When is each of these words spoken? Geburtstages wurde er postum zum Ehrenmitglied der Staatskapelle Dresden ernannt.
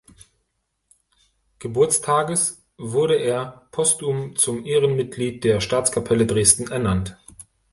Geburtstages 1.59 2.65
wurde 2.79 3.17
er 3.17 3.67
postum 3.69 4.35
zum 4.35 4.65
Ehrenmitglied 4.65 5.43
der 5.43 5.61
Staatskapelle 5.61 6.25
Dresden 6.25 6.71
ernannt. 6.71 7.19